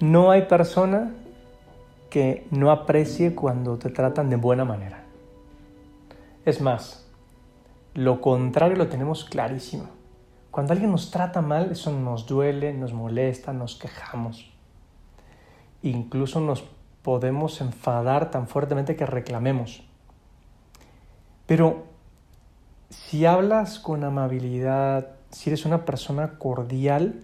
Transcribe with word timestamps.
No 0.00 0.30
hay 0.30 0.42
persona 0.46 1.12
que 2.08 2.46
no 2.50 2.70
aprecie 2.70 3.34
cuando 3.34 3.78
te 3.78 3.90
tratan 3.90 4.30
de 4.30 4.36
buena 4.36 4.64
manera. 4.64 5.04
Es 6.46 6.62
más, 6.62 7.06
lo 7.94 8.22
contrario 8.22 8.76
lo 8.76 8.88
tenemos 8.88 9.24
clarísimo. 9.24 9.88
Cuando 10.50 10.72
alguien 10.72 10.90
nos 10.90 11.10
trata 11.10 11.42
mal, 11.42 11.70
eso 11.70 11.92
nos 11.92 12.26
duele, 12.26 12.72
nos 12.72 12.94
molesta, 12.94 13.52
nos 13.52 13.76
quejamos. 13.76 14.50
Incluso 15.82 16.40
nos 16.40 16.64
podemos 17.02 17.60
enfadar 17.60 18.30
tan 18.30 18.48
fuertemente 18.48 18.96
que 18.96 19.06
reclamemos. 19.06 19.82
Pero 21.46 21.84
si 22.88 23.26
hablas 23.26 23.78
con 23.78 24.02
amabilidad, 24.02 25.08
si 25.30 25.50
eres 25.50 25.66
una 25.66 25.84
persona 25.84 26.38
cordial, 26.38 27.22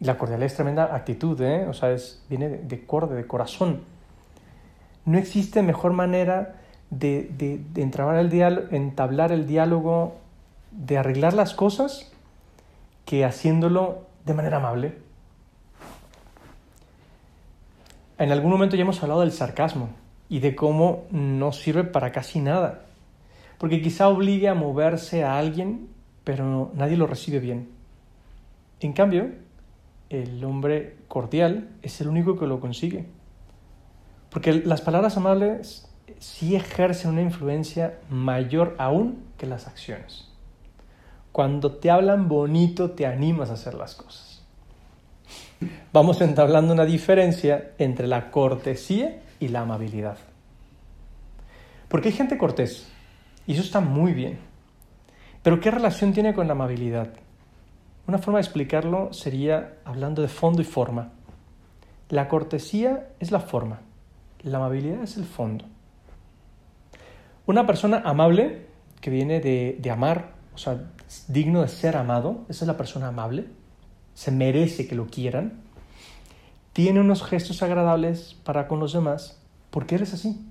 la 0.00 0.18
cordialidad 0.18 0.46
es 0.46 0.54
tremenda 0.54 0.94
actitud, 0.94 1.40
¿eh? 1.40 1.66
o 1.66 1.72
sea, 1.72 1.92
es, 1.92 2.22
viene 2.28 2.48
de, 2.48 2.58
de 2.58 2.84
corde, 2.84 3.16
de 3.16 3.26
corazón. 3.26 3.82
No 5.04 5.18
existe 5.18 5.62
mejor 5.62 5.92
manera 5.92 6.56
de, 6.90 7.30
de, 7.36 7.60
de 7.72 7.82
el 7.82 8.68
entablar 8.72 9.32
el 9.32 9.46
diálogo, 9.46 10.16
de 10.70 10.98
arreglar 10.98 11.34
las 11.34 11.54
cosas, 11.54 12.12
que 13.04 13.24
haciéndolo 13.24 14.06
de 14.24 14.34
manera 14.34 14.58
amable. 14.58 14.98
En 18.18 18.32
algún 18.32 18.50
momento 18.50 18.76
ya 18.76 18.82
hemos 18.82 19.02
hablado 19.02 19.20
del 19.20 19.32
sarcasmo 19.32 19.90
y 20.28 20.40
de 20.40 20.56
cómo 20.56 21.04
no 21.10 21.52
sirve 21.52 21.84
para 21.84 22.12
casi 22.12 22.40
nada, 22.40 22.82
porque 23.58 23.80
quizá 23.80 24.08
obligue 24.08 24.48
a 24.48 24.54
moverse 24.54 25.22
a 25.22 25.38
alguien, 25.38 25.88
pero 26.24 26.72
nadie 26.74 26.96
lo 26.96 27.06
recibe 27.06 27.38
bien. 27.38 27.70
En 28.80 28.92
cambio, 28.92 29.30
el 30.10 30.44
hombre 30.44 30.96
cordial 31.08 31.68
es 31.82 32.00
el 32.00 32.08
único 32.08 32.38
que 32.38 32.46
lo 32.46 32.60
consigue. 32.60 33.06
Porque 34.30 34.52
las 34.52 34.80
palabras 34.80 35.16
amables 35.16 35.88
sí 36.18 36.56
ejercen 36.56 37.12
una 37.12 37.22
influencia 37.22 37.98
mayor 38.10 38.74
aún 38.78 39.24
que 39.36 39.46
las 39.46 39.66
acciones. 39.66 40.28
Cuando 41.32 41.72
te 41.76 41.90
hablan 41.90 42.28
bonito 42.28 42.92
te 42.92 43.06
animas 43.06 43.50
a 43.50 43.54
hacer 43.54 43.74
las 43.74 43.94
cosas. 43.94 44.42
Vamos 45.92 46.20
entablando 46.20 46.72
una 46.72 46.84
diferencia 46.84 47.72
entre 47.78 48.06
la 48.06 48.30
cortesía 48.30 49.20
y 49.40 49.48
la 49.48 49.60
amabilidad. 49.60 50.18
Porque 51.88 52.08
hay 52.08 52.14
gente 52.14 52.36
cortés, 52.36 52.88
y 53.46 53.52
eso 53.52 53.62
está 53.62 53.80
muy 53.80 54.12
bien. 54.12 54.38
Pero 55.42 55.60
¿qué 55.60 55.70
relación 55.70 56.12
tiene 56.12 56.34
con 56.34 56.46
la 56.46 56.52
amabilidad? 56.52 57.08
Una 58.06 58.18
forma 58.18 58.38
de 58.38 58.42
explicarlo 58.42 59.12
sería 59.12 59.78
hablando 59.84 60.22
de 60.22 60.28
fondo 60.28 60.62
y 60.62 60.64
forma. 60.64 61.10
La 62.08 62.28
cortesía 62.28 63.08
es 63.18 63.32
la 63.32 63.40
forma, 63.40 63.80
la 64.42 64.58
amabilidad 64.58 65.02
es 65.02 65.16
el 65.16 65.24
fondo. 65.24 65.64
Una 67.46 67.66
persona 67.66 68.02
amable, 68.04 68.66
que 69.00 69.10
viene 69.10 69.40
de, 69.40 69.76
de 69.80 69.90
amar, 69.90 70.34
o 70.54 70.58
sea, 70.58 70.90
digno 71.26 71.62
de 71.62 71.68
ser 71.68 71.96
amado, 71.96 72.44
esa 72.48 72.64
es 72.64 72.68
la 72.68 72.76
persona 72.76 73.08
amable, 73.08 73.46
se 74.14 74.30
merece 74.30 74.86
que 74.86 74.94
lo 74.94 75.06
quieran, 75.06 75.60
tiene 76.72 77.00
unos 77.00 77.24
gestos 77.24 77.62
agradables 77.62 78.36
para 78.44 78.68
con 78.68 78.78
los 78.78 78.92
demás, 78.92 79.40
porque 79.70 79.96
él 79.96 80.02
es 80.02 80.14
así, 80.14 80.46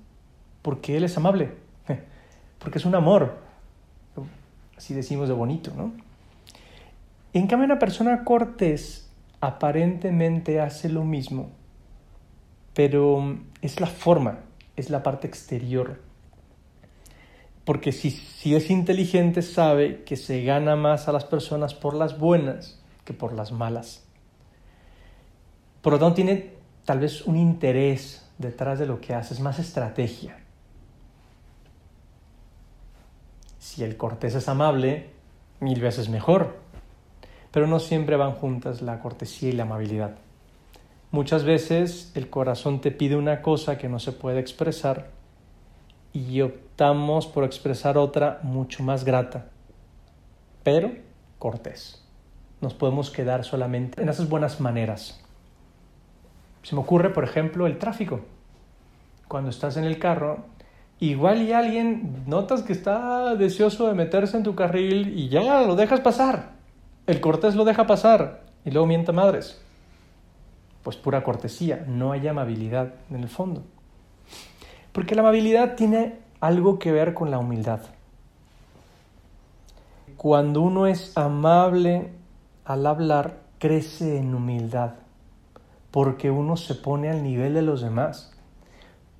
porque 0.60 0.96
él 0.96 1.04
es 1.04 1.16
amable, 1.16 1.54
porque 2.58 2.78
es 2.78 2.84
un 2.84 2.94
amor, 2.94 3.38
así 4.76 4.92
decimos 4.92 5.28
de 5.28 5.34
bonito, 5.34 5.72
¿no? 5.74 6.05
En 7.36 7.48
cambio, 7.48 7.66
una 7.66 7.78
persona 7.78 8.24
cortés 8.24 9.10
aparentemente 9.42 10.58
hace 10.58 10.88
lo 10.88 11.04
mismo, 11.04 11.50
pero 12.72 13.40
es 13.60 13.78
la 13.78 13.88
forma, 13.88 14.38
es 14.74 14.88
la 14.88 15.02
parte 15.02 15.26
exterior. 15.26 16.00
Porque 17.66 17.92
si, 17.92 18.10
si 18.10 18.54
es 18.54 18.70
inteligente 18.70 19.42
sabe 19.42 20.02
que 20.04 20.16
se 20.16 20.44
gana 20.44 20.76
más 20.76 21.08
a 21.08 21.12
las 21.12 21.26
personas 21.26 21.74
por 21.74 21.92
las 21.92 22.18
buenas 22.18 22.82
que 23.04 23.12
por 23.12 23.34
las 23.34 23.52
malas. 23.52 24.06
Por 25.82 25.92
lo 25.92 25.98
tanto, 25.98 26.14
tiene 26.14 26.54
tal 26.86 27.00
vez 27.00 27.20
un 27.26 27.36
interés 27.36 28.26
detrás 28.38 28.78
de 28.78 28.86
lo 28.86 29.02
que 29.02 29.12
hace, 29.12 29.34
es 29.34 29.40
más 29.40 29.58
estrategia. 29.58 30.38
Si 33.58 33.84
el 33.84 33.98
cortés 33.98 34.34
es 34.34 34.48
amable, 34.48 35.10
mil 35.60 35.82
veces 35.82 36.08
mejor 36.08 36.64
pero 37.50 37.66
no 37.66 37.78
siempre 37.78 38.16
van 38.16 38.32
juntas 38.32 38.82
la 38.82 39.00
cortesía 39.00 39.48
y 39.48 39.52
la 39.52 39.62
amabilidad. 39.62 40.16
Muchas 41.10 41.44
veces 41.44 42.12
el 42.14 42.28
corazón 42.28 42.80
te 42.80 42.90
pide 42.90 43.16
una 43.16 43.40
cosa 43.40 43.78
que 43.78 43.88
no 43.88 43.98
se 43.98 44.12
puede 44.12 44.40
expresar 44.40 45.10
y 46.12 46.40
optamos 46.40 47.26
por 47.26 47.44
expresar 47.44 47.96
otra 47.96 48.40
mucho 48.42 48.82
más 48.82 49.04
grata, 49.04 49.46
pero 50.62 50.92
cortés. 51.38 52.02
Nos 52.60 52.74
podemos 52.74 53.10
quedar 53.10 53.44
solamente 53.44 54.02
en 54.02 54.08
esas 54.08 54.28
buenas 54.28 54.60
maneras. 54.60 55.22
Se 56.62 56.74
me 56.74 56.80
ocurre, 56.80 57.10
por 57.10 57.22
ejemplo, 57.22 57.66
el 57.66 57.78
tráfico. 57.78 58.20
Cuando 59.28 59.50
estás 59.50 59.76
en 59.76 59.84
el 59.84 59.98
carro, 59.98 60.46
igual 60.98 61.42
y 61.42 61.52
alguien 61.52 62.24
notas 62.26 62.62
que 62.62 62.72
está 62.72 63.36
deseoso 63.36 63.86
de 63.86 63.94
meterse 63.94 64.36
en 64.36 64.42
tu 64.42 64.54
carril 64.54 65.16
y 65.16 65.28
ya 65.28 65.62
lo 65.62 65.76
dejas 65.76 66.00
pasar. 66.00 66.55
El 67.06 67.20
cortés 67.20 67.54
lo 67.54 67.64
deja 67.64 67.86
pasar 67.86 68.42
y 68.64 68.70
luego 68.70 68.86
miente 68.86 69.12
madres. 69.12 69.60
Pues 70.82 70.96
pura 70.96 71.22
cortesía, 71.22 71.84
no 71.86 72.12
hay 72.12 72.26
amabilidad 72.26 72.94
en 73.10 73.22
el 73.22 73.28
fondo. 73.28 73.62
Porque 74.92 75.14
la 75.14 75.22
amabilidad 75.22 75.76
tiene 75.76 76.16
algo 76.40 76.78
que 76.78 76.90
ver 76.90 77.14
con 77.14 77.30
la 77.30 77.38
humildad. 77.38 77.80
Cuando 80.16 80.62
uno 80.62 80.86
es 80.86 81.16
amable 81.16 82.10
al 82.64 82.86
hablar, 82.86 83.38
crece 83.58 84.18
en 84.18 84.34
humildad, 84.34 84.94
porque 85.90 86.30
uno 86.30 86.56
se 86.56 86.74
pone 86.74 87.08
al 87.08 87.22
nivel 87.22 87.54
de 87.54 87.62
los 87.62 87.82
demás, 87.82 88.34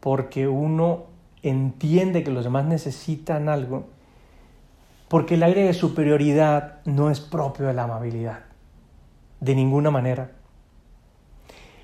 porque 0.00 0.48
uno 0.48 1.04
entiende 1.42 2.24
que 2.24 2.30
los 2.30 2.44
demás 2.44 2.64
necesitan 2.64 3.48
algo 3.48 3.86
porque 5.08 5.34
el 5.34 5.42
aire 5.42 5.62
de 5.64 5.74
superioridad 5.74 6.84
no 6.84 7.10
es 7.10 7.20
propio 7.20 7.66
de 7.66 7.74
la 7.74 7.84
amabilidad, 7.84 8.40
de 9.40 9.54
ninguna 9.54 9.90
manera. 9.90 10.32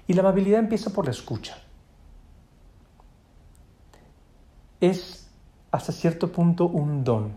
Y 0.07 0.15
la 0.15 0.23
amabilidad 0.23 0.59
empieza 0.59 0.93
por 0.93 1.05
la 1.05 1.13
escucha. 1.13 1.57
Es 4.81 5.31
hasta 5.71 5.93
cierto 5.93 6.33
punto 6.33 6.67
un 6.67 7.05
don. 7.05 7.37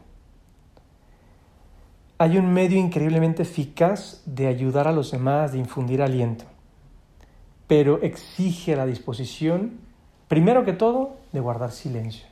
Hay 2.17 2.37
un 2.37 2.51
medio 2.51 2.79
increíblemente 2.79 3.43
eficaz 3.43 4.23
de 4.25 4.47
ayudar 4.47 4.87
a 4.87 4.91
los 4.91 5.11
demás, 5.11 5.51
de 5.51 5.59
infundir 5.59 6.01
aliento, 6.01 6.45
pero 7.67 8.01
exige 8.01 8.75
la 8.75 8.85
disposición, 8.85 9.79
primero 10.27 10.65
que 10.65 10.73
todo, 10.73 11.17
de 11.33 11.41
guardar 11.41 11.71
silencio, 11.71 12.25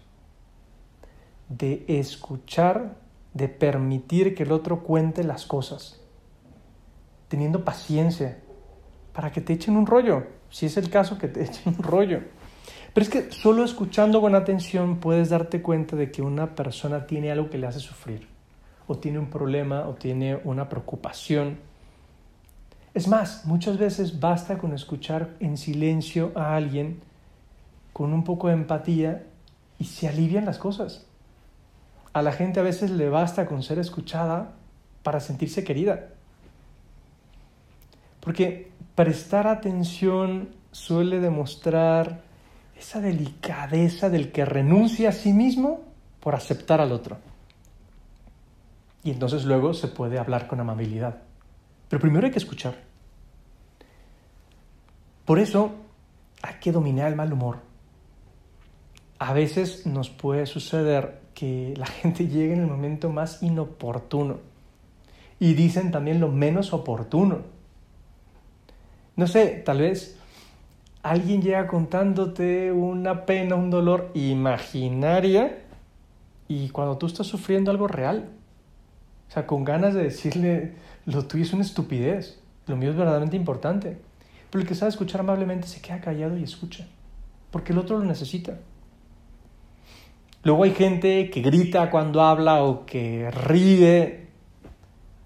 de 1.49 1.83
escuchar 1.87 3.02
de 3.33 3.49
permitir 3.49 4.35
que 4.35 4.43
el 4.43 4.51
otro 4.51 4.83
cuente 4.83 5.23
las 5.23 5.45
cosas, 5.45 5.99
teniendo 7.27 7.65
paciencia 7.65 8.39
para 9.11 9.31
que 9.31 9.41
te 9.41 9.53
echen 9.53 9.75
un 9.75 9.85
rollo, 9.85 10.27
si 10.49 10.65
es 10.67 10.77
el 10.77 10.89
caso 10.89 11.17
que 11.17 11.27
te 11.27 11.43
echen 11.45 11.75
un 11.77 11.83
rollo. 11.83 12.21
Pero 12.93 13.03
es 13.03 13.09
que 13.09 13.31
solo 13.31 13.63
escuchando 13.63 14.21
con 14.21 14.35
atención 14.35 14.97
puedes 14.97 15.29
darte 15.29 15.61
cuenta 15.61 15.95
de 15.95 16.11
que 16.11 16.21
una 16.21 16.55
persona 16.55 17.07
tiene 17.07 17.31
algo 17.31 17.49
que 17.49 17.57
le 17.57 17.65
hace 17.65 17.79
sufrir, 17.79 18.27
o 18.85 18.97
tiene 18.97 19.17
un 19.17 19.29
problema, 19.29 19.87
o 19.87 19.95
tiene 19.95 20.39
una 20.43 20.69
preocupación. 20.69 21.57
Es 22.93 23.07
más, 23.07 23.45
muchas 23.45 23.79
veces 23.79 24.19
basta 24.19 24.59
con 24.59 24.73
escuchar 24.73 25.35
en 25.39 25.57
silencio 25.57 26.31
a 26.35 26.55
alguien 26.55 27.01
con 27.93 28.13
un 28.13 28.23
poco 28.23 28.47
de 28.47 28.53
empatía 28.53 29.23
y 29.79 29.85
se 29.85 30.07
alivian 30.07 30.45
las 30.45 30.59
cosas. 30.59 31.07
A 32.13 32.21
la 32.21 32.31
gente 32.31 32.59
a 32.59 32.63
veces 32.63 32.91
le 32.91 33.09
basta 33.09 33.45
con 33.45 33.63
ser 33.63 33.79
escuchada 33.79 34.53
para 35.01 35.19
sentirse 35.19 35.63
querida. 35.63 36.09
Porque 38.19 38.71
prestar 38.95 39.47
atención 39.47 40.49
suele 40.71 41.19
demostrar 41.19 42.21
esa 42.77 43.01
delicadeza 43.01 44.09
del 44.09 44.31
que 44.31 44.45
renuncia 44.45 45.09
a 45.09 45.13
sí 45.13 45.33
mismo 45.33 45.81
por 46.19 46.35
aceptar 46.35 46.79
al 46.81 46.91
otro. 46.91 47.17
Y 49.03 49.11
entonces 49.11 49.43
luego 49.45 49.73
se 49.73 49.87
puede 49.87 50.19
hablar 50.19 50.47
con 50.47 50.59
amabilidad. 50.59 51.21
Pero 51.89 51.99
primero 51.99 52.25
hay 52.25 52.31
que 52.31 52.39
escuchar. 52.39 52.75
Por 55.25 55.39
eso 55.39 55.73
hay 56.41 56.55
que 56.59 56.71
dominar 56.71 57.09
el 57.09 57.15
mal 57.15 57.33
humor. 57.33 57.59
A 59.19 59.33
veces 59.33 59.85
nos 59.85 60.09
puede 60.09 60.45
suceder 60.45 61.22
que 61.33 61.73
la 61.77 61.85
gente 61.85 62.27
llegue 62.27 62.53
en 62.53 62.61
el 62.61 62.67
momento 62.67 63.09
más 63.09 63.41
inoportuno. 63.43 64.37
Y 65.39 65.53
dicen 65.55 65.91
también 65.91 66.19
lo 66.19 66.29
menos 66.29 66.73
oportuno. 66.73 67.39
No 69.15 69.27
sé, 69.27 69.61
tal 69.65 69.79
vez 69.79 70.17
alguien 71.03 71.41
llega 71.41 71.67
contándote 71.67 72.71
una 72.71 73.25
pena, 73.25 73.55
un 73.55 73.69
dolor 73.69 74.09
imaginaria 74.13 75.59
y 76.47 76.69
cuando 76.69 76.97
tú 76.97 77.05
estás 77.05 77.27
sufriendo 77.27 77.71
algo 77.71 77.87
real. 77.87 78.29
O 79.29 79.31
sea, 79.33 79.45
con 79.45 79.63
ganas 79.63 79.93
de 79.93 80.03
decirle, 80.03 80.73
lo 81.05 81.25
tuyo 81.25 81.43
es 81.43 81.53
una 81.53 81.63
estupidez, 81.63 82.39
lo 82.67 82.77
mío 82.77 82.91
es 82.91 82.95
verdaderamente 82.95 83.35
importante. 83.35 83.97
Pero 84.49 84.61
el 84.61 84.67
que 84.67 84.75
sabe 84.75 84.89
escuchar 84.89 85.21
amablemente 85.21 85.67
se 85.67 85.81
queda 85.81 85.99
callado 85.99 86.37
y 86.37 86.43
escucha, 86.43 86.87
porque 87.51 87.73
el 87.73 87.79
otro 87.79 87.97
lo 87.97 88.05
necesita. 88.05 88.59
Luego 90.43 90.65
hay 90.65 90.73
gente 90.73 91.29
que 91.29 91.41
grita 91.41 91.89
cuando 91.89 92.21
habla 92.21 92.63
o 92.63 92.85
que 92.85 93.31
ríe 93.31 94.27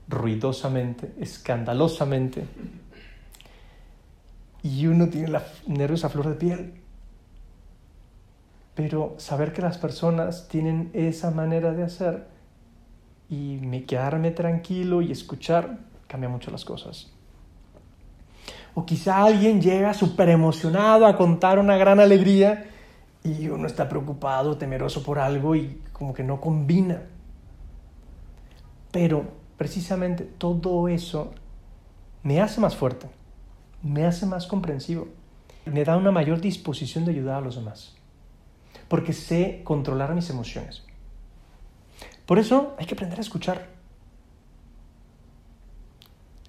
ruidosamente, 0.08 1.14
escandalosamente. 1.20 2.46
Y 4.62 4.86
uno 4.86 5.10
tiene 5.10 5.30
los 5.30 5.44
nervios 5.68 6.06
a 6.06 6.10
flor 6.10 6.30
de 6.30 6.36
piel. 6.36 6.74
Pero 8.76 9.16
saber 9.18 9.54
que 9.54 9.64
las 9.64 9.80
personas 9.80 10.48
tienen 10.48 10.92
esa 10.94 11.32
manera 11.32 11.74
de 11.74 11.84
hacer 11.84 12.28
y 13.28 13.58
me 13.62 13.86
quedarme 13.86 14.30
tranquilo 14.30 15.02
y 15.02 15.12
escuchar 15.12 15.80
cambia 16.06 16.30
mucho 16.30 16.52
las 16.52 16.64
cosas. 16.64 17.12
O 18.76 18.86
quizá 18.86 19.24
alguien 19.24 19.62
llega 19.62 19.96
súper 19.96 20.30
emocionado 20.30 21.08
a 21.08 21.18
contar 21.18 21.58
una 21.58 21.76
gran 21.76 22.00
alegría 22.00 22.70
y 23.24 23.48
uno 23.48 23.68
está 23.68 23.90
preocupado, 23.90 24.58
temeroso 24.58 25.04
por 25.04 25.20
algo 25.20 25.56
y 25.56 25.82
como 25.92 26.14
que 26.14 26.24
no 26.24 26.40
combina. 26.40 27.04
Pero 28.92 29.26
precisamente 29.58 30.24
todo 30.24 30.88
eso 30.88 31.34
me 32.24 32.42
hace 32.42 32.62
más 32.62 32.76
fuerte, 32.76 33.08
me 33.84 34.06
hace 34.06 34.26
más 34.26 34.48
comprensivo, 34.48 35.08
me 35.66 35.84
da 35.84 35.98
una 35.98 36.12
mayor 36.12 36.40
disposición 36.42 37.06
de 37.06 37.12
ayudar 37.12 37.38
a 37.38 37.42
los 37.42 37.56
demás, 37.56 37.96
porque 38.88 39.14
sé 39.14 39.62
controlar 39.64 40.14
mis 40.16 40.30
emociones. 40.30 40.84
Por 42.26 42.40
eso 42.40 42.76
hay 42.78 42.86
que 42.86 42.94
aprender 42.94 43.20
a 43.20 43.22
escuchar. 43.22 43.68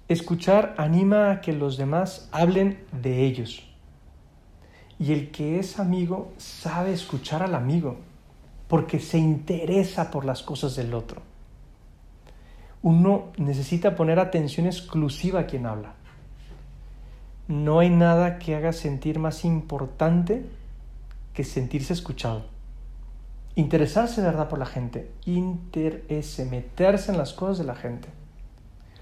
Escuchar 0.07 0.73
anima 0.77 1.31
a 1.31 1.41
que 1.41 1.53
los 1.53 1.77
demás 1.77 2.29
hablen 2.31 2.83
de 2.91 3.25
ellos 3.25 3.68
y 4.99 5.13
el 5.13 5.31
que 5.31 5.59
es 5.59 5.79
amigo 5.79 6.33
sabe 6.37 6.91
escuchar 6.91 7.41
al 7.41 7.55
amigo 7.55 7.95
porque 8.67 8.99
se 8.99 9.17
interesa 9.17 10.11
por 10.11 10.25
las 10.25 10.43
cosas 10.43 10.75
del 10.75 10.93
otro. 10.93 11.21
Uno 12.83 13.29
necesita 13.37 13.95
poner 13.95 14.19
atención 14.19 14.67
exclusiva 14.67 15.41
a 15.41 15.45
quien 15.47 15.65
habla. 15.65 15.93
No 17.47 17.79
hay 17.79 17.89
nada 17.89 18.37
que 18.37 18.55
haga 18.55 18.73
sentir 18.73 19.19
más 19.19 19.43
importante 19.45 20.45
que 21.33 21.43
sentirse 21.43 21.93
escuchado. 21.93 22.45
Interesarse 23.55 24.21
de 24.21 24.27
verdad 24.27 24.49
por 24.49 24.59
la 24.59 24.65
gente, 24.65 25.11
interese, 25.25 26.45
meterse 26.45 27.11
en 27.11 27.17
las 27.17 27.33
cosas 27.33 27.57
de 27.57 27.63
la 27.63 27.75
gente. 27.75 28.09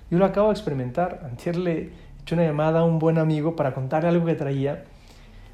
Yo 0.10 0.18
lo 0.18 0.26
acabo 0.26 0.48
de 0.48 0.54
experimentar. 0.54 1.22
Antes 1.26 1.58
le 1.58 1.72
he 1.72 1.92
hecho 2.22 2.36
una 2.36 2.46
llamada 2.46 2.80
a 2.80 2.86
un 2.86 3.00
buen 3.00 3.18
amigo 3.18 3.56
para 3.56 3.74
contarle 3.74 4.10
algo 4.10 4.26
que 4.26 4.36
traía 4.36 4.86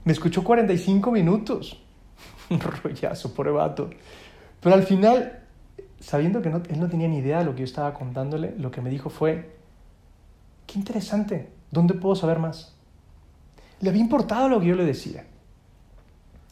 me 0.05 0.11
escuchó 0.11 0.43
45 0.43 1.11
minutos. 1.11 1.81
Un 2.49 2.59
rollazo, 2.59 3.33
por 3.33 3.51
vato. 3.51 3.89
Pero 4.59 4.75
al 4.75 4.83
final, 4.83 5.39
sabiendo 5.99 6.41
que 6.41 6.49
él 6.49 6.79
no 6.79 6.89
tenía 6.89 7.07
ni 7.07 7.17
idea 7.17 7.39
de 7.39 7.45
lo 7.45 7.53
que 7.53 7.59
yo 7.59 7.65
estaba 7.65 7.93
contándole, 7.93 8.53
lo 8.57 8.71
que 8.71 8.81
me 8.81 8.89
dijo 8.89 9.09
fue, 9.09 9.55
qué 10.67 10.79
interesante, 10.79 11.49
¿dónde 11.71 11.93
puedo 11.93 12.15
saber 12.15 12.39
más? 12.39 12.75
Le 13.79 13.89
había 13.89 14.01
importado 14.01 14.49
lo 14.49 14.59
que 14.59 14.67
yo 14.67 14.75
le 14.75 14.85
decía. 14.85 15.25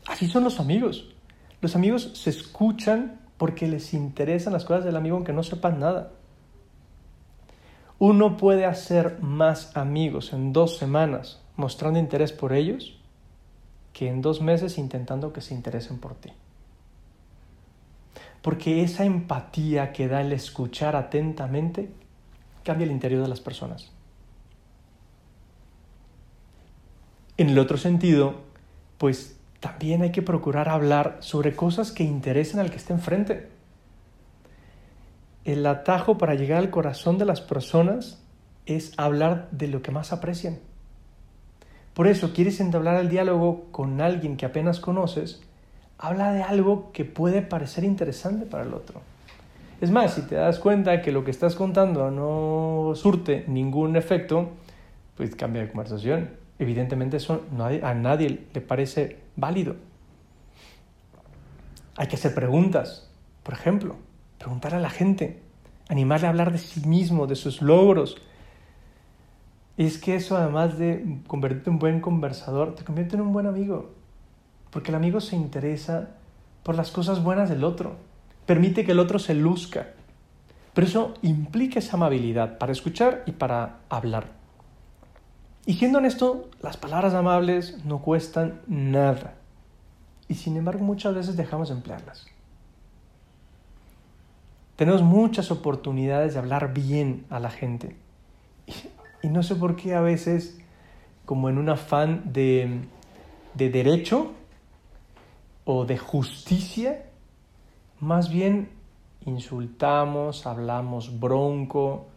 Así 0.07 0.27
son 0.27 0.43
los 0.43 0.59
amigos. 0.59 1.13
Los 1.61 1.75
amigos 1.75 2.11
se 2.15 2.29
escuchan 2.29 3.19
porque 3.37 3.67
les 3.67 3.93
interesan 3.93 4.53
las 4.53 4.65
cosas 4.65 4.83
del 4.83 4.95
amigo 4.95 5.15
aunque 5.15 5.33
no 5.33 5.43
sepan 5.43 5.79
nada. 5.79 6.11
Uno 7.99 8.35
puede 8.35 8.65
hacer 8.65 9.19
más 9.21 9.77
amigos 9.77 10.33
en 10.33 10.53
dos 10.53 10.77
semanas 10.77 11.41
mostrando 11.55 11.99
interés 11.99 12.31
por 12.31 12.51
ellos 12.53 13.00
que 13.93 14.07
en 14.07 14.21
dos 14.21 14.41
meses 14.41 14.77
intentando 14.77 15.33
que 15.33 15.41
se 15.41 15.53
interesen 15.53 15.99
por 15.99 16.15
ti. 16.15 16.31
Porque 18.41 18.83
esa 18.83 19.05
empatía 19.05 19.93
que 19.93 20.07
da 20.07 20.21
el 20.21 20.31
escuchar 20.31 20.95
atentamente 20.95 21.89
cambia 22.63 22.85
el 22.85 22.91
interior 22.91 23.21
de 23.21 23.27
las 23.27 23.39
personas. 23.39 23.91
En 27.37 27.49
el 27.49 27.59
otro 27.59 27.77
sentido, 27.77 28.41
pues 28.97 29.37
también 29.59 30.01
hay 30.01 30.11
que 30.11 30.21
procurar 30.21 30.69
hablar 30.69 31.17
sobre 31.21 31.55
cosas 31.55 31.91
que 31.91 32.03
interesen 32.03 32.59
al 32.59 32.71
que 32.71 32.77
esté 32.77 32.93
enfrente. 32.93 33.49
El 35.43 35.65
atajo 35.65 36.17
para 36.17 36.35
llegar 36.35 36.59
al 36.59 36.69
corazón 36.69 37.17
de 37.17 37.25
las 37.25 37.41
personas 37.41 38.21
es 38.65 38.93
hablar 38.97 39.49
de 39.51 39.67
lo 39.67 39.81
que 39.81 39.91
más 39.91 40.13
aprecian. 40.13 40.59
Por 41.93 42.07
eso, 42.07 42.33
quieres 42.33 42.59
entablar 42.59 42.95
el 42.99 43.09
diálogo 43.09 43.65
con 43.71 44.01
alguien 44.01 44.37
que 44.37 44.45
apenas 44.45 44.79
conoces, 44.79 45.41
habla 45.97 46.31
de 46.31 46.41
algo 46.41 46.91
que 46.93 47.05
puede 47.05 47.41
parecer 47.41 47.83
interesante 47.83 48.45
para 48.45 48.63
el 48.63 48.73
otro. 48.73 49.01
Es 49.81 49.91
más, 49.91 50.13
si 50.13 50.21
te 50.21 50.35
das 50.35 50.59
cuenta 50.59 51.01
que 51.01 51.11
lo 51.11 51.23
que 51.23 51.31
estás 51.31 51.55
contando 51.55 52.11
no 52.11 52.93
surte 52.95 53.45
ningún 53.47 53.95
efecto, 53.95 54.49
pues 55.17 55.35
cambia 55.35 55.63
de 55.63 55.69
conversación. 55.69 56.29
Evidentemente 56.59 57.17
eso 57.17 57.41
a 57.83 57.93
nadie 57.93 58.45
le 58.53 58.61
parece 58.61 59.17
válido. 59.35 59.75
Hay 61.97 62.07
que 62.07 62.15
hacer 62.15 62.33
preguntas, 62.33 63.09
por 63.43 63.53
ejemplo, 63.53 63.95
preguntar 64.37 64.75
a 64.75 64.79
la 64.79 64.89
gente, 64.89 65.41
animarle 65.89 66.27
a 66.27 66.29
hablar 66.29 66.51
de 66.51 66.59
sí 66.59 66.87
mismo, 66.87 67.27
de 67.27 67.35
sus 67.35 67.61
logros, 67.61 68.17
es 69.77 69.97
que 69.97 70.15
eso, 70.15 70.37
además 70.37 70.77
de 70.77 71.19
convertirte 71.27 71.69
en 71.69 71.75
un 71.75 71.79
buen 71.79 72.01
conversador, 72.01 72.75
te 72.75 72.83
convierte 72.83 73.15
en 73.15 73.21
un 73.21 73.33
buen 73.33 73.47
amigo. 73.47 73.91
Porque 74.69 74.91
el 74.91 74.95
amigo 74.95 75.19
se 75.21 75.35
interesa 75.35 76.09
por 76.63 76.75
las 76.75 76.91
cosas 76.91 77.23
buenas 77.23 77.49
del 77.49 77.63
otro. 77.63 77.95
Permite 78.45 78.85
que 78.85 78.91
el 78.91 78.99
otro 78.99 79.19
se 79.19 79.33
luzca. 79.33 79.87
Pero 80.73 80.87
eso 80.87 81.13
implica 81.21 81.79
esa 81.79 81.97
amabilidad 81.97 82.57
para 82.57 82.71
escuchar 82.71 83.23
y 83.25 83.31
para 83.33 83.79
hablar. 83.89 84.27
Y 85.65 85.73
siendo 85.75 85.99
honesto, 85.99 86.49
las 86.61 86.77
palabras 86.77 87.13
amables 87.13 87.83
no 87.85 87.99
cuestan 87.99 88.61
nada. 88.67 89.35
Y 90.27 90.35
sin 90.35 90.57
embargo 90.57 90.83
muchas 90.83 91.13
veces 91.13 91.35
dejamos 91.35 91.69
de 91.69 91.75
emplearlas. 91.75 92.25
Tenemos 94.75 95.03
muchas 95.03 95.51
oportunidades 95.51 96.33
de 96.33 96.39
hablar 96.39 96.73
bien 96.73 97.25
a 97.29 97.39
la 97.39 97.51
gente. 97.51 97.95
Y 99.23 99.29
no 99.29 99.43
sé 99.43 99.55
por 99.55 99.75
qué 99.75 99.93
a 99.93 100.01
veces, 100.01 100.59
como 101.25 101.49
en 101.49 101.57
un 101.57 101.69
afán 101.69 102.33
de, 102.33 102.81
de 103.53 103.69
derecho 103.69 104.31
o 105.65 105.85
de 105.85 105.97
justicia, 105.97 107.05
más 107.99 108.29
bien 108.31 108.69
insultamos, 109.25 110.47
hablamos 110.47 111.19
bronco, 111.19 112.07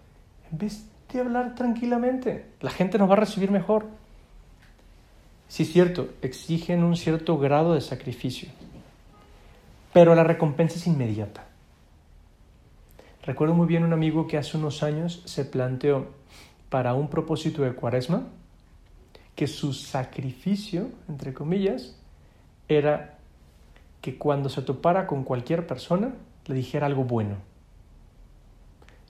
en 0.50 0.58
vez 0.58 0.88
de 1.12 1.20
hablar 1.20 1.54
tranquilamente. 1.54 2.46
La 2.60 2.70
gente 2.70 2.98
nos 2.98 3.08
va 3.08 3.14
a 3.14 3.18
recibir 3.18 3.50
mejor. 3.50 3.86
Sí 5.48 5.64
cierto, 5.64 6.08
exigen 6.22 6.82
un 6.82 6.96
cierto 6.96 7.38
grado 7.38 7.74
de 7.74 7.80
sacrificio, 7.80 8.48
pero 9.92 10.14
la 10.14 10.24
recompensa 10.24 10.76
es 10.76 10.86
inmediata. 10.86 11.44
Recuerdo 13.24 13.54
muy 13.54 13.66
bien 13.66 13.84
un 13.84 13.92
amigo 13.92 14.26
que 14.26 14.36
hace 14.36 14.56
unos 14.56 14.82
años 14.82 15.22
se 15.26 15.44
planteó, 15.44 16.08
para 16.74 16.92
un 16.94 17.06
propósito 17.06 17.62
de 17.62 17.72
cuaresma, 17.72 18.24
que 19.36 19.46
su 19.46 19.72
sacrificio, 19.72 20.88
entre 21.08 21.32
comillas, 21.32 21.96
era 22.66 23.16
que 24.00 24.18
cuando 24.18 24.48
se 24.48 24.60
topara 24.60 25.06
con 25.06 25.22
cualquier 25.22 25.68
persona, 25.68 26.16
le 26.46 26.54
dijera 26.56 26.86
algo 26.86 27.04
bueno. 27.04 27.36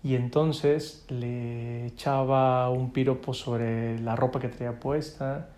Y 0.02 0.14
entonces 0.14 1.06
le 1.08 1.86
echaba 1.86 2.68
un 2.68 2.92
piropo 2.92 3.32
sobre 3.32 3.98
la 3.98 4.14
ropa 4.14 4.40
que 4.40 4.48
traía 4.48 4.78
puesta, 4.78 5.48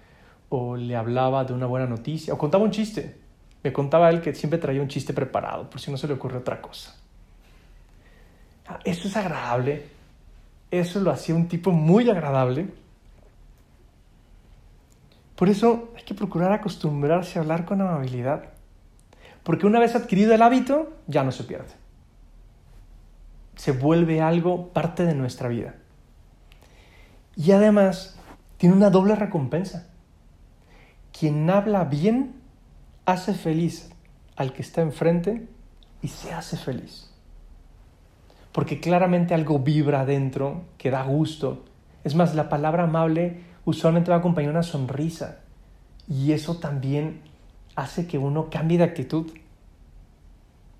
o 0.48 0.76
le 0.76 0.94
hablaba 0.94 1.44
de 1.44 1.54
una 1.54 1.66
buena 1.66 1.88
noticia, 1.88 2.32
o 2.34 2.38
contaba 2.38 2.62
un 2.62 2.70
chiste. 2.70 3.16
Me 3.64 3.72
contaba 3.72 4.10
él 4.10 4.20
que 4.20 4.32
siempre 4.32 4.60
traía 4.60 4.80
un 4.80 4.86
chiste 4.86 5.12
preparado, 5.12 5.68
por 5.68 5.80
si 5.80 5.90
no 5.90 5.96
se 5.96 6.06
le 6.06 6.14
ocurre 6.14 6.38
otra 6.38 6.62
cosa. 6.62 6.94
Ah, 8.68 8.78
eso 8.84 9.08
es 9.08 9.16
agradable, 9.16 9.95
eso 10.70 11.00
lo 11.00 11.10
hacía 11.10 11.34
un 11.34 11.48
tipo 11.48 11.70
muy 11.70 12.08
agradable. 12.10 12.68
Por 15.36 15.48
eso 15.48 15.92
hay 15.96 16.02
que 16.04 16.14
procurar 16.14 16.52
acostumbrarse 16.52 17.38
a 17.38 17.42
hablar 17.42 17.64
con 17.64 17.80
amabilidad. 17.80 18.50
Porque 19.42 19.66
una 19.66 19.78
vez 19.78 19.94
adquirido 19.94 20.34
el 20.34 20.42
hábito, 20.42 20.92
ya 21.06 21.22
no 21.22 21.30
se 21.30 21.44
pierde. 21.44 21.72
Se 23.54 23.72
vuelve 23.72 24.20
algo 24.20 24.72
parte 24.72 25.04
de 25.04 25.14
nuestra 25.14 25.48
vida. 25.48 25.76
Y 27.36 27.52
además 27.52 28.18
tiene 28.56 28.74
una 28.74 28.90
doble 28.90 29.14
recompensa. 29.14 29.88
quien 31.18 31.48
habla 31.48 31.84
bien 31.84 32.34
hace 33.06 33.32
feliz 33.32 33.88
al 34.36 34.52
que 34.52 34.60
está 34.60 34.82
enfrente 34.82 35.48
y 36.02 36.08
se 36.08 36.32
hace 36.32 36.58
feliz. 36.58 37.15
Porque 38.56 38.80
claramente 38.80 39.34
algo 39.34 39.58
vibra 39.58 40.00
adentro 40.00 40.62
que 40.78 40.90
da 40.90 41.02
gusto. 41.02 41.66
Es 42.04 42.14
más, 42.14 42.34
la 42.34 42.48
palabra 42.48 42.84
amable 42.84 43.42
usualmente 43.66 44.10
va 44.10 44.16
a 44.16 44.20
acompañar 44.20 44.50
una 44.50 44.62
sonrisa. 44.62 45.40
Y 46.08 46.32
eso 46.32 46.56
también 46.56 47.20
hace 47.74 48.06
que 48.06 48.16
uno 48.16 48.48
cambie 48.48 48.78
de 48.78 48.84
actitud. 48.84 49.30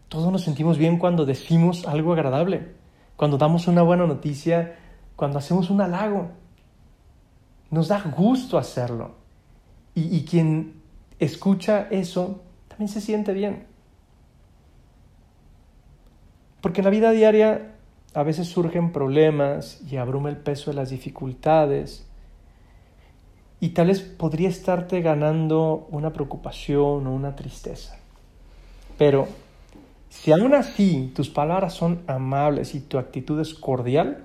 Todos 0.09 0.33
nos 0.33 0.45
sentimos 0.45 0.79
bien 0.79 0.99
cuando 0.99 1.27
decimos 1.27 1.87
algo 1.87 2.15
agradable, 2.15 2.67
cuando 3.15 3.37
damos 3.37 3.69
una 3.69 3.83
buena 3.83 4.07
noticia, 4.07 4.79
cuando 5.15 5.37
hacemos 5.39 5.69
un 5.69 5.83
halago. 5.83 6.31
Nos 7.71 7.89
da 7.89 8.01
gusto 8.05 8.57
hacerlo. 8.57 9.17
Y, 9.95 10.17
y 10.17 10.25
quien 10.25 10.81
escucha 11.19 11.89
eso 11.91 12.41
también 12.69 12.89
se 12.89 13.03
siente 13.03 13.35
bien. 13.35 13.76
Porque 16.61 16.81
en 16.81 16.85
la 16.85 16.91
vida 16.91 17.11
diaria 17.11 17.77
a 18.15 18.23
veces 18.23 18.49
surgen 18.49 18.93
problemas 18.93 19.83
y 19.91 19.99
abruma 19.99 20.31
el 20.31 20.39
peso 20.39 20.71
de 20.71 20.77
las 20.77 20.91
dificultades. 20.91 22.07
Y 23.61 23.71
tal 23.71 23.89
vez 23.89 24.01
podría 24.01 24.49
estarte 24.49 25.03
ganando 25.03 25.87
una 25.91 26.13
preocupación 26.13 27.07
o 27.07 27.15
una 27.15 27.37
tristeza. 27.37 27.99
Pero 28.97 29.29
si 30.09 30.33
aún 30.33 30.55
así 30.55 31.13
tus 31.15 31.29
palabras 31.29 31.75
son 31.75 32.03
amables 32.07 32.75
y 32.75 32.81
tu 32.81 32.99
actitud 32.99 33.39
es 33.41 33.53
cordial, 33.53 34.25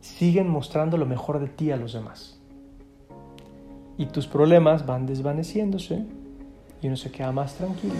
siguen 0.00 0.48
mostrando 0.48 0.98
lo 0.98 1.06
mejor 1.06 1.40
de 1.40 1.48
ti 1.48 1.70
a 1.70 1.76
los 1.76 1.94
demás. 1.94 2.38
Y 3.96 4.06
tus 4.06 4.26
problemas 4.26 4.84
van 4.84 5.06
desvaneciéndose 5.06 6.04
y 6.82 6.86
uno 6.86 6.96
se 6.96 7.10
queda 7.10 7.32
más 7.32 7.54
tranquilo 7.54 7.94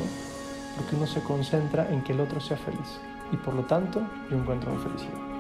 porque 0.76 0.96
uno 0.96 1.06
se 1.06 1.22
concentra 1.22 1.90
en 1.90 2.02
que 2.02 2.12
el 2.12 2.20
otro 2.20 2.40
sea 2.40 2.56
feliz 2.56 3.00
y 3.32 3.36
por 3.36 3.54
lo 3.54 3.62
tanto 3.62 4.02
yo 4.30 4.36
encuentro 4.36 4.72
mi 4.72 4.82
felicidad. 4.82 5.31